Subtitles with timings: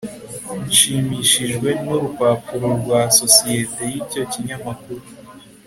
[0.67, 5.03] nshimishijwe nurupapuro rwa societe yicyo kinyamakuru